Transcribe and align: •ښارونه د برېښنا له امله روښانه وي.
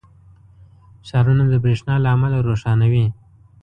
•ښارونه 1.07 1.43
د 1.51 1.55
برېښنا 1.63 1.95
له 2.03 2.09
امله 2.15 2.37
روښانه 2.47 2.85
وي. 2.91 3.05